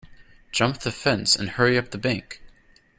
[0.51, 2.41] Jump the fence and hurry up the bank.